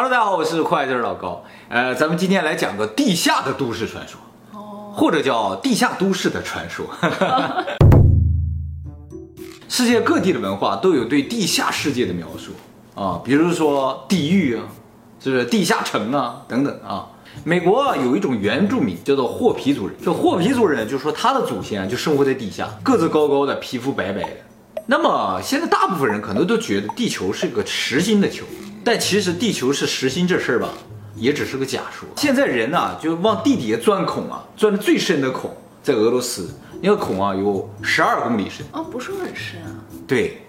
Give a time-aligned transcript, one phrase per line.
[0.00, 1.44] Hello，大家好，我是快字老高。
[1.68, 4.20] 呃，咱们今天来讲个地下的都市传说，
[4.94, 6.86] 或者叫地下都市的传说。
[9.68, 12.52] 世界各地的文化都有对地下世界的描述
[12.94, 14.62] 啊，比如说地狱啊，
[15.18, 17.04] 就是地下城啊等等啊。
[17.42, 24.30] 美国啊有一种原住民叫做霍皮族人，这霍皮族人就说他的祖先啊就生活在地下，个子高高的，皮肤白白的。
[24.86, 28.44] 那么现在大部分人可能都觉得地球是个实心的球，
[28.84, 30.70] 但其实地球是实心这事儿吧，
[31.14, 32.08] 也只是个假说。
[32.16, 36.48] 现在人呢就往地底下钻孔啊，钻的最深的孔在俄罗斯，
[36.80, 39.74] 那个孔啊有十二公里深哦，不是很深啊。
[40.06, 40.42] 对，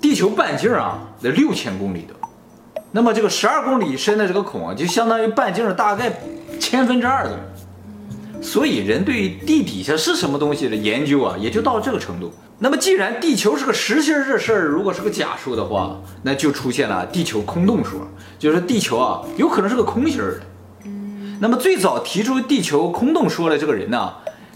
[0.00, 2.14] 地球半径啊得六千公里的。
[2.92, 6.10] 那么这个十二公里深的这个孔啊，就相当于半径大概
[6.58, 7.38] 千分之二的。
[8.42, 12.32] 所以人对地底下是什么东西的研究啊，也就到这个程度。
[12.58, 18.06] 那么既然地球是个实心儿这事儿，如果是个假说的话，那就出现了地球空洞说，
[18.38, 20.40] 就是地球啊有可能是个空心儿的。
[20.84, 21.38] 嗯。
[21.40, 24.12] 那么最早提出地球空洞说的这个人呢，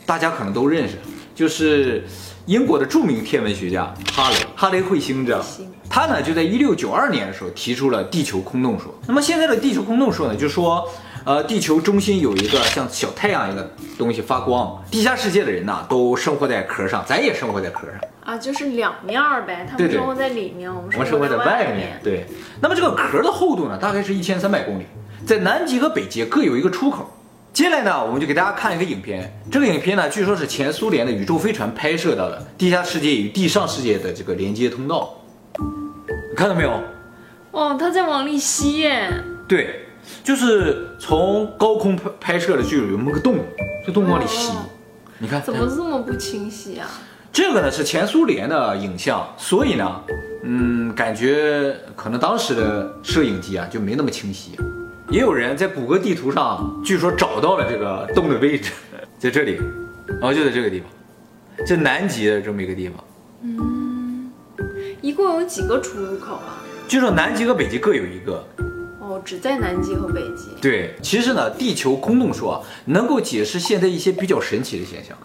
[0.07, 0.95] 大家可能都认识，
[1.35, 2.05] 就是
[2.47, 5.45] 英国的著名天文学家哈雷，哈雷彗星这样。
[5.93, 8.95] 他呢就在一六九二年的时候提出了地球空洞说。
[9.09, 10.89] 那么现在的地球空洞说呢，就说，
[11.25, 19.67] 呃，地球中心有一个像小太阳一个东西发光，地下世界的人呐都生活在壳上，咱也生活在壳上啊，就是两面儿呗。
[19.71, 22.01] 他们生活在里面，我们生活在外外面。
[22.03, 22.25] 对，
[22.61, 24.87] 那么这个壳的厚度呢，大概是一千三百公里，
[25.27, 27.11] 在南极和北极各有一个出口。
[27.53, 29.31] 接下来呢，我们就给大家看一个影片。
[29.51, 35.15] 这个影片呢，据说是前苏联的宇宙飞船拍摄到的地下世界与地上世界的这个连接通道。
[36.37, 36.81] 看到没有？
[37.51, 39.13] 哦，它在往里吸耶。
[39.49, 39.81] 对，
[40.23, 43.39] 就是从高空拍拍摄的，就有那么个洞，
[43.87, 44.67] 这洞往里吸哦。
[45.19, 46.89] 你看，怎么这么不清晰啊？
[47.33, 50.01] 这个呢是前苏联的影像，所以呢，
[50.43, 54.59] 嗯，感觉可能当时的摄影机啊就没那么清晰。
[55.11, 58.73] 也有人在谷歌地图上，据说找到了这个洞的位置，
[59.19, 59.61] 在这里，
[60.23, 60.89] 哦，就在这个地方，
[61.67, 63.05] 这南极的这么一个地方。
[63.43, 64.31] 嗯
[65.03, 66.61] 一共有几个出入口啊？
[66.89, 68.45] 据说南极和北极各有一个。
[69.21, 70.49] 哦，只在南极和北极。
[70.61, 75.17] 对，其实呢，地球空洞说啊，能够解释现在一些比较神奇的现象。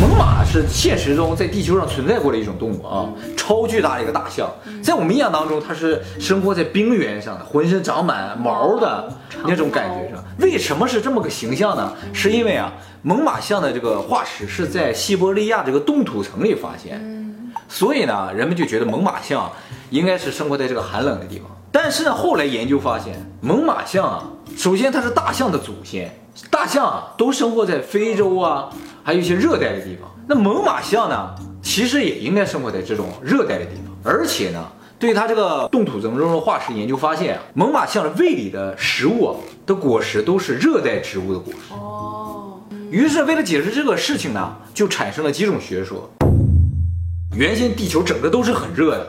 [0.00, 3.06] 猛犸是现实中在地球上存在过的一种动物啊，
[3.36, 4.50] 超巨大的一个大象，
[4.82, 9.12] 在我们印象当中，它是生活在冰原上的，浑身长满毛的
[9.44, 10.24] 那种感觉上。
[10.38, 11.92] 为什么是这么个形象呢？
[12.14, 16.98] 是因为啊，猛犸象的这个化石是在西伯利亚这个冻土层里发现，
[17.68, 19.52] 所以呢，人们就觉得猛犸象
[19.90, 21.48] 应该是生活在这个寒冷的地方。
[21.72, 24.24] 但是呢，后来研究发现，猛犸象啊，
[24.56, 26.12] 首先它是大象的祖先，
[26.50, 28.68] 大象啊都生活在非洲啊，
[29.04, 30.10] 还有一些热带的地方。
[30.26, 33.94] 那猛犸象呢，其实也应该生活在这种热带的地方。
[34.02, 34.66] 而且呢，
[34.98, 41.72] 对它这个冻土层中的化石研究发现啊，猛犸象的胃里的食物啊的果实都是热带植物的果实。
[41.72, 42.60] 哦，
[42.90, 46.10] 于是为了解释这个事情呢，就产生了几种学说。
[47.36, 49.08] 原先地球整个都是很热的，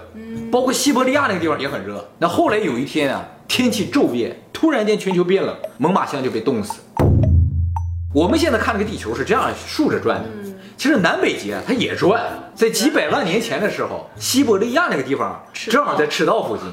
[0.52, 2.06] 包括西伯利亚那个地方也很热。
[2.20, 6.82] 那后来有一天啊，天气骤变，突然间全球变冷，猛犸象就被冻死。
[8.14, 10.28] 我们现在看这个地球是这样竖着转的，
[10.76, 12.22] 其实南北极啊它也转。
[12.54, 16.66] 在几百万年前的时候，西伯利亚那个地方正好在赤道附近，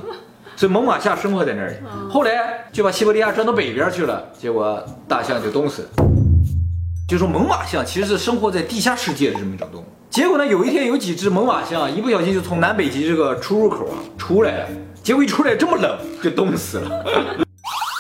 [0.57, 1.75] 所以猛犸象生活在那里。
[2.11, 6.08] 后来就把西伯利亚转到北边去了，结果大象就冻死了。
[7.09, 9.87] 就说猛犸象其实是生活在地下世界的这么一种动物。
[10.11, 14.69] 结果呢，有一天有几只猛犸象一不小心就从南北极这个出入口啊出来了，
[15.03, 17.05] 结果一出来这么冷，就冻死了。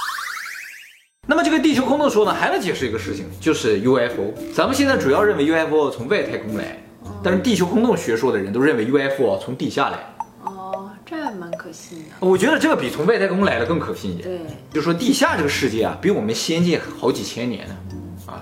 [1.27, 4.35] 那么这个地球空洞说呢，还能解释一个事情，就是 UFO。
[4.55, 6.79] 咱们现在主要认为 UFO 从外太空来，
[7.23, 10.01] 但是地球空洞学说的人都认为 UFO 从地下来。
[10.45, 12.05] 哦，这还蛮可信的。
[12.21, 14.29] 我觉得这个比从外太空来的更可信一点。
[14.29, 17.77] 对，就说地下这个世界啊，比我们先进好几千年呢，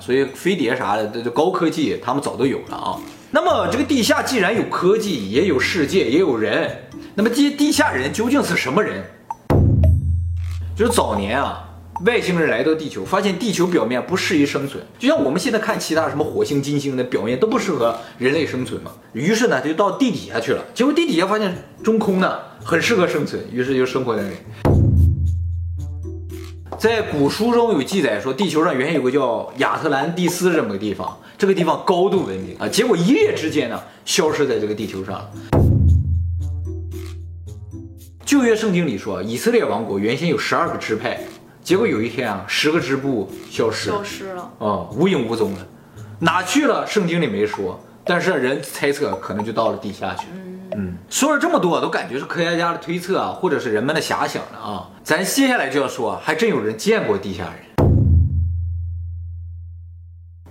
[0.00, 2.98] 所以飞碟啥的，这这高科技他们早都有了啊。
[3.30, 9.04] 那么这个地下既然有科技，也有世界，也有人，那么这些地下人究竟是什么人？
[10.76, 11.69] 就是早年啊，
[12.04, 18.92] 外星人来到地球，发现地球表面不适宜生存，就像我们现在看其他什么火星、金星的表面都不适合人类生存嘛。
[19.12, 24.86] 于是呢，就到地底下去了，结果地底下发现中空呢，很适合生存，于是就生活在那里。
[26.78, 35.31] 在古书中有记载说，地球上原先有个叫亚特兰蒂斯这么个地方，这个地方高度文明啊，结果一夜之间呢，消失在这个地球上了。
[38.26, 41.19] 旧约圣经里说，以色列王国原先有十二个支派，
[41.62, 44.43] 结果有一天啊，十个支部消失了消，失了。
[44.58, 45.67] 啊，无影无踪了，
[46.19, 46.87] 哪去了？
[46.87, 50.32] 圣经里没说，但是人猜测可能就到了地下去了。
[50.78, 54.90] 嗯，说了这么多，都感觉是科学家的推测啊，或者是人们的遐想了啊。
[55.02, 57.52] 咱接下来就要说，还真有人见过地下人。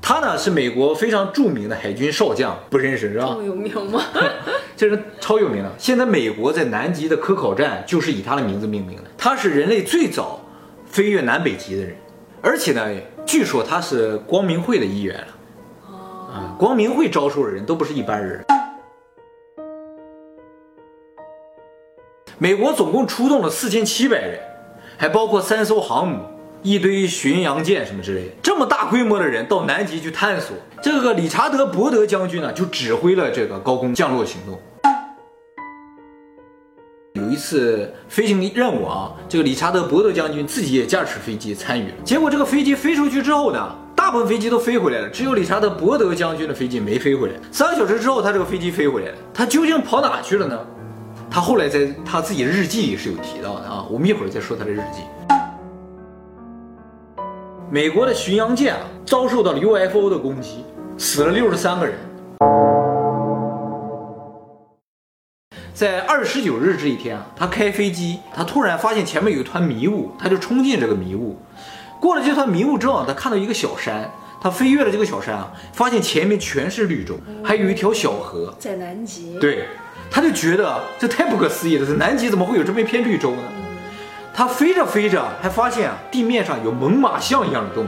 [0.01, 3.35] 他呢是美国非常著名的海军少将，不认识是吧这？
[3.35, 4.01] 么有名吗？
[4.75, 5.71] 这人超有名的。
[5.77, 9.03] 现在美国在南极的科考站就是以他的名字命名的。
[9.17, 10.39] 他是人类最早
[10.85, 11.95] 飞越南北极的人，
[12.41, 12.83] 而且呢，
[13.25, 15.27] 据说他是光明会的一员了。
[16.33, 18.43] 啊，光明会招收的人都不是一般人。
[22.37, 24.37] 美国总共出动了四千七百人，
[24.97, 26.19] 还包括三艘航母、
[26.63, 28.31] 一堆巡洋舰什么之类的。
[28.43, 34.59] 这么大规模的人到南极去探索，这个理查德·伯德将军呢，就指挥了这个高空降落行动。
[37.13, 41.95] 有一次飞行任务啊，这个理查德·伯德将军自己也驾驶飞机参与了。
[42.03, 47.35] 结果这个飞机飞出去之后呢，大部分飞机都飞回来了，只有理查德·伯德将军的飞机没飞回来。
[47.49, 50.59] 三个小时之后，他这个飞机飞回来了，他究竟跑哪去了呢？
[51.35, 55.01] 他后来在他自己的日记里是有提到的啊，我们一会儿再说他的日记。
[57.69, 60.63] 美国的巡洋舰啊，遭受到了 UFO 的攻击，
[60.97, 61.97] 死了六十三个人。
[65.73, 71.37] 在二月十九日这一天啊，他开飞机，他突然发现前面有一团迷雾，他就冲进这个迷雾。
[71.99, 74.09] 过了这团迷雾之后，他看到一个小山，
[74.39, 78.55] 他飞越了这个小山啊，发现前面全是绿洲，还有一条小河。
[78.57, 79.37] 在南极。
[79.37, 79.65] 对，
[80.09, 83.41] 他就觉得这太不可思议了，这南极怎么会有这么一片绿洲呢？
[84.33, 87.87] 他飞着飞着，还发现啊，地面上有猛犸象一样的动物。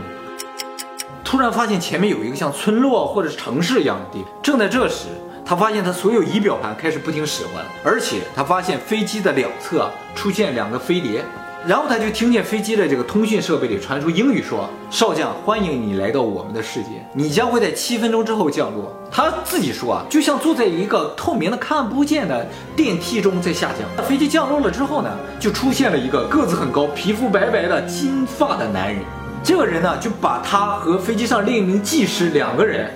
[1.24, 4.32] 突然发现前面有一个像村落或者是城市一样的地方。
[4.42, 5.08] 正在这时，
[5.46, 11.24] 他发现他所有仪表盘开始不听使唤，而且他发现飞机的两侧出现两个飞碟。
[11.66, 24.06] 然后他就听见飞机的这个通讯设备里传出英语说：“少将，欢迎你来到我们的世界，你将会在七分钟之后降落。”他自己说啊，就像坐在一个透明的、看不见的电梯中在下降。
[24.06, 25.10] 飞机降落了之后呢，
[25.40, 29.04] 就出现了一个个子很高、皮肤白白的金发的男人。
[29.44, 32.90] 这个人呢，就把他和飞机上另一名技师两个人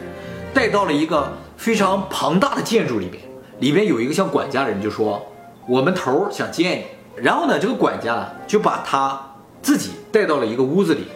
[0.53, 3.21] 带到了一个非常庞大的建筑里边，
[3.59, 5.21] 里边有一个像管家的人就说
[5.67, 6.85] ：“我们头想见你。”
[7.15, 9.19] 然后呢，这个管家就把他
[9.61, 11.07] 自己带到了一个屋子里，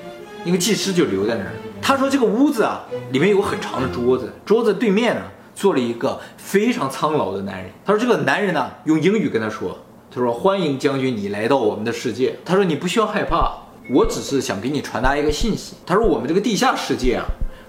[0.43, 1.51] 那个技师就留在那儿。
[1.81, 5.21] 他说这个屋子啊，里面有很长的桌子，桌子对面呢
[5.53, 7.71] 坐了一个非常苍老的男人。
[7.85, 9.77] 他说这个男人呢用英语跟他说，
[10.11, 12.35] 他说欢迎将军你来到我们的世界。
[12.43, 13.51] 他说你不需要害怕，
[13.91, 15.75] 我只是想给你传达一个信息。
[15.85, 17.25] 他说我们这个地下世界啊。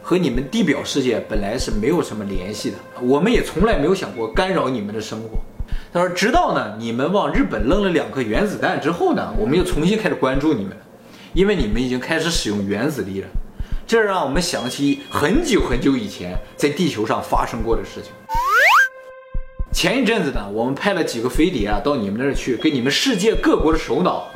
[0.08, 5.31] 和你们地表世界本来是没有什么联系的，我们也从来没有想过干扰你们的生活。
[5.93, 10.76] 他说，直到呢你们往日本扔了两颗原子弹之后呢，我们又重新开始关注你们，
[11.32, 13.26] 因为你们已经开始使用原子力了。
[13.85, 18.12] 这让我们想起很久很久以前在地球上发生过的事情。
[19.73, 24.29] 前一阵子呢，我们派了几个飞碟啊到你们那儿去，给你们世界各国的首脑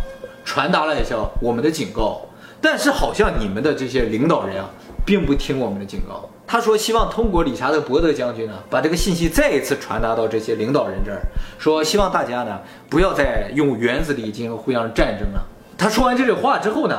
[0.44, 2.22] 传达了一下我们的警告。
[2.60, 4.70] 但是好像你们的这些领导人啊，
[5.04, 6.28] 并不听我们的警告。
[6.46, 11.20] 他说希望通过理查德·伯德将军呢，把这个信息再一次传达到这些领导人这儿，
[11.58, 12.58] 说希望大家呢
[12.88, 15.46] 不要再用原子力进行互相战争了。
[15.78, 16.96] 他说完这句话之后呢，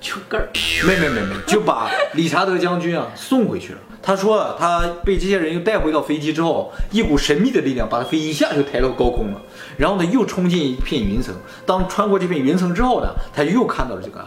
[0.00, 0.48] 出根儿。
[0.84, 3.78] 没没没没，就把理查德将军啊送回去了。
[4.02, 9.40] 他说他被这些人又带回到飞机之后，一股神秘的力量把他飞机一下就抬到高空了，
[9.76, 11.32] 然后呢又冲进一片云层。
[11.64, 14.26] 当穿过这片云层之后呢，他又看到了这个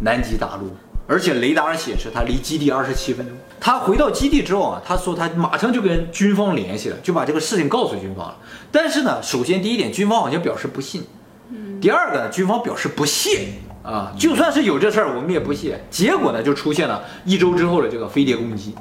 [0.00, 0.70] 南极大陆，
[1.06, 3.36] 而且雷达显示他离基地二十七分钟。
[3.58, 8.36] 他回到基地之后啊，他说他马上就跟军方联系了，就把这个事情告诉军方了。
[8.70, 11.02] 但是呢，首先第一点，军方好像表示不信；
[11.80, 13.48] 第二个呢，军方表示不屑
[13.82, 15.80] 啊，就算是有这事儿，我们也不屑。
[15.90, 18.74] 结果呢，就出现了一周之后的这个飞碟攻击。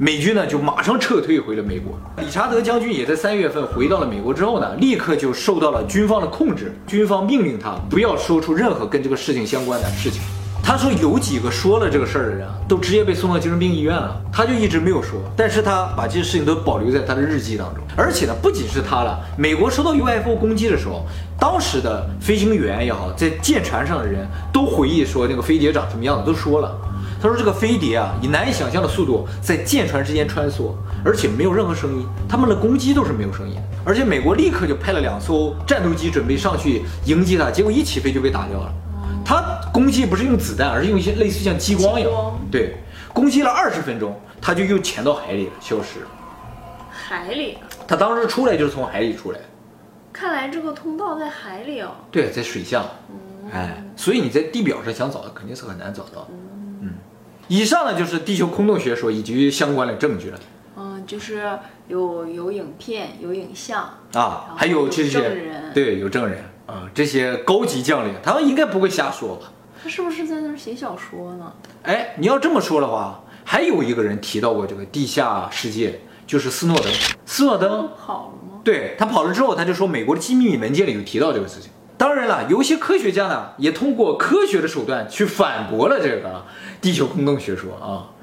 [0.00, 1.98] 美军呢就马上撤退回了美国。
[2.18, 10.22] 理查德将军也在三月份回到了美国之后呢，立刻就受到了军方的控制，军方命令他不要说出任何跟这个事情相关的事情。
[10.62, 17.82] 他说有几个说了这个事儿的人啊，都直接被送到精神病医院了，他就一直没有说，但是他把这些事情都保留在他的日记当中。
[17.96, 21.04] 而且呢，不仅是他了，美国受到 UFO 攻击的时候，
[21.40, 26.76] 当时的飞行员也好，在舰船上的人都回忆说那个飞碟长什么样子，都说了。
[27.20, 30.72] 他说这个飞碟啊，以难以想象的速度在舰船之间穿梭，
[31.04, 33.56] 而且没有任何声音，他们的攻击都是没有声音。
[33.84, 38.72] 而且美国立刻就派了两艘战斗机准备上去迎击它，结果一起飞就被打掉了。
[39.24, 42.76] 他攻击不是用子弹，而是用一些类似像激光一样，对，
[43.12, 46.06] 攻击了二十分钟，他就又潜到海里了，消失了。
[46.90, 49.40] 海里啊，他当时出来就是从海里出来，
[50.12, 51.90] 看来这个通道在海里哦。
[52.10, 56.26] 对，在水下，嗯哎，所以你在地表上想找，肯定是很难找到。
[56.30, 56.57] 嗯，
[57.48, 60.38] 以上呢就是地球空洞学说以及相关的证据了。
[60.76, 69.52] 嗯，就是有有影片，有影像，啊还有这些证人对有证人啊，这些高级将领，他们应该不会瞎说吧？
[69.82, 71.52] 他是不是在那儿写小说呢？
[71.82, 76.92] 哎，你要这么说的话，还有一个人提到过这个地下世界，就是斯诺登。
[77.24, 78.60] 斯诺登跑了吗？
[78.62, 81.70] 对他跑了之后，他就说美国的机密文件里有提到这个事情。
[81.98, 86.44] 当然了，有一些科学家呢，也通过科学的手段去反驳了这个
[86.80, 88.14] 地球空洞学说啊。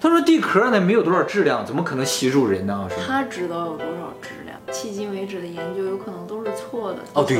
[0.00, 2.88] 他说地壳呢没有多少质量，怎么可能吸住人呢？
[2.88, 3.06] 是？
[3.06, 4.58] 他知道有多少质量？
[4.70, 7.00] 迄今为止的研究有可能都是错的。
[7.12, 7.38] 哦，对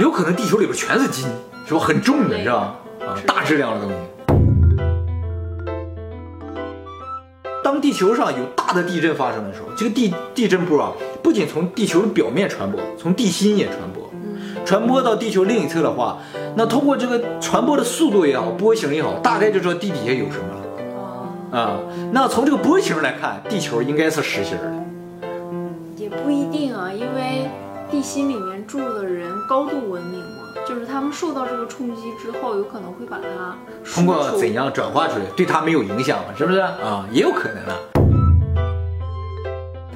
[0.00, 1.28] 有可能地球里边全是金，
[1.64, 1.78] 是吧？
[1.78, 2.76] 很重的，对是吧？
[3.06, 3.96] 啊，大质量的东西。
[7.62, 10.92] 当地球上有大的地震发生的时候，这个地地震波啊，
[11.26, 14.08] 不仅从地球的表面传播，从地心也传播。
[14.64, 16.18] 传播到地球另一侧的话，
[16.54, 21.78] 那通过这个传播的速度也好，波形也好，大概就知道地底下有什么了啊，啊。
[22.12, 25.28] 那从这个波形来看，地球应该是实心儿的。
[25.96, 27.50] 也不一定啊，因为
[27.90, 33.58] 地心里面住的人高度文明嘛，就是他们受到这个冲击之后，有可能会把它
[33.96, 36.26] 通过怎样转化出来，对它没有影响嘛？
[36.38, 37.04] 是不是啊？
[37.10, 37.76] 也有可能啊。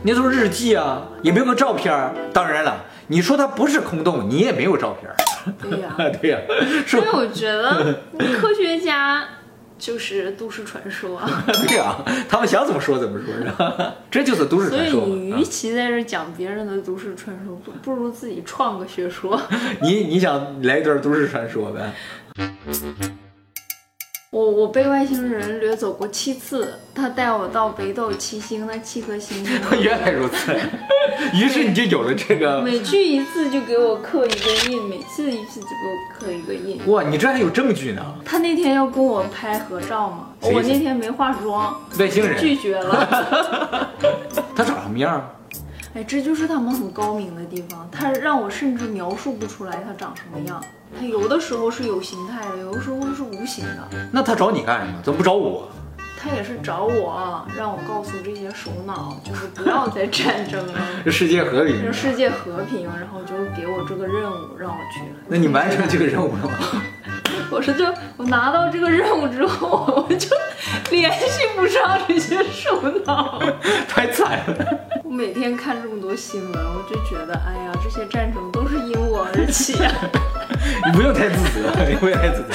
[0.02, 2.14] 你说日记啊，也没有个照片儿。
[2.32, 5.16] 当然了，你说它不是空洞，你也没有照片儿。
[5.60, 6.38] 对呀、 对呀、
[6.86, 8.00] 说所以我觉得
[8.40, 9.26] 科学家
[9.78, 11.96] 就是都市传说啊， 对呀、
[12.28, 13.94] 他们想怎么说怎么说，是吧？
[14.10, 19.40] 这就是都市传说所以你与其在这讲别人的都市传说，不不如自己创个学说。
[19.82, 21.92] 你你想来一段都市传说呗？
[24.32, 30.56] 我我被外星人掠走过七次，他带我到北斗七星那七颗星星， 原来如此，
[31.34, 36.80] 于是你就有了这个每去一次就给我刻一个印，每次一次就给我刻一个印。
[36.86, 38.00] 哇，你这还有证据呢？
[38.24, 43.90] 他那天要跟我拍合照吗，我那天没化妆，外星人拒绝了。
[44.54, 45.28] 他长什么样？
[45.94, 50.62] 哎，这就是他们很高明的地方，他让我甚至描述不出来他长什么样。
[50.98, 53.88] 他有的时候是有形态的，有的时候是无形的。
[54.12, 54.98] 那他找你干什么？
[55.02, 55.68] 怎么不找我？
[56.22, 61.92] 他也是找我，让我告诉这些首脑，就是不要再战争了， 这世界和平这。
[61.92, 65.00] 世界和平，然后就给我这个任务，让我去。
[65.26, 66.82] 那你完成这个任务了吗？
[67.50, 67.84] 我说就
[68.16, 70.28] 我拿到这个任务之后，我就
[70.90, 73.40] 联系不上这些首脑。
[73.88, 74.78] 太惨了。
[75.02, 79.74] 我每天看这么多新闻，我就觉得，哎呀，这些战争都是因我而起。
[80.86, 82.54] 你不用太自责，你不用太自责。